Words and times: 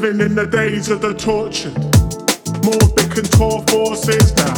Living 0.00 0.20
in 0.24 0.34
the 0.34 0.46
days 0.46 0.88
of 0.88 1.02
the 1.02 1.12
tortured. 1.12 1.76
More 2.64 2.88
big 2.96 3.12
and 3.20 3.28
forces 3.68 4.32
now. 4.32 4.56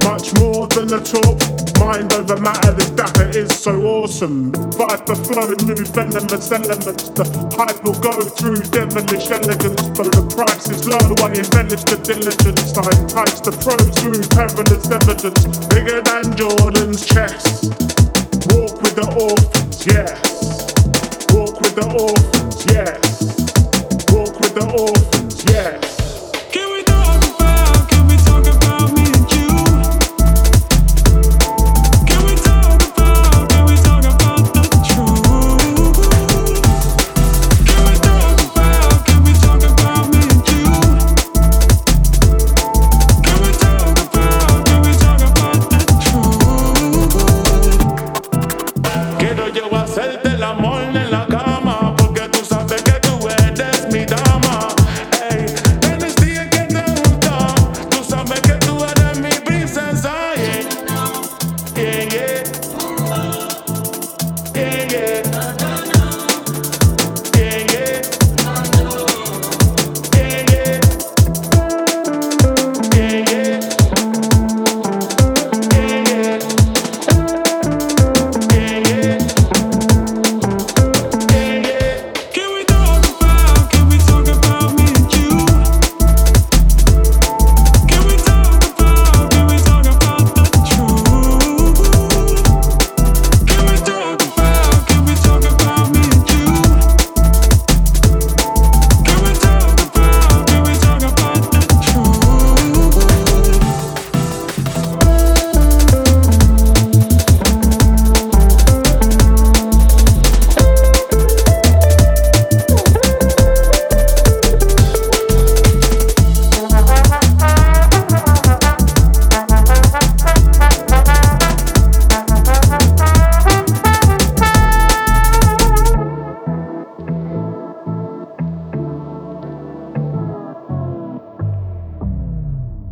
Much 0.00 0.32
more 0.40 0.64
than 0.72 0.88
the 0.88 1.04
talk. 1.04 1.36
Mind 1.76 2.08
over 2.16 2.40
matter, 2.40 2.72
this 2.72 2.88
data 2.96 3.28
is 3.36 3.52
so 3.52 3.76
awesome. 3.84 4.50
Vibe 4.80 5.04
the 5.04 5.12
flow, 5.28 5.52
new 5.68 5.76
venomous 5.92 6.48
elements. 6.48 7.12
The 7.12 7.28
hype 7.52 7.84
will 7.84 8.00
go 8.00 8.16
through 8.24 8.64
devilish 8.72 9.28
elegance. 9.28 9.92
But 9.92 10.08
the 10.16 10.24
price 10.32 10.72
is 10.72 10.88
low, 10.88 11.04
I 11.20 11.28
embellish 11.36 11.84
the 11.84 12.00
diligence. 12.00 12.72
I 12.80 12.88
entice 12.96 13.44
the 13.44 13.52
pros 13.60 13.92
through 14.00 14.24
perilous 14.32 14.88
evidence. 14.88 15.44
Bigger 15.68 16.00
than 16.00 16.32
Jordan's 16.32 17.04
chest. 17.04 17.76
Walk 18.56 18.80
with 18.80 18.96
the 18.96 19.04
orphans, 19.20 19.84
yes. 19.84 20.16
Walk 21.28 21.60
with 21.60 21.76
the 21.76 21.84
orphans, 21.92 22.64
yes. 22.72 22.93